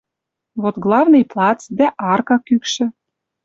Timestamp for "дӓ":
1.77-1.87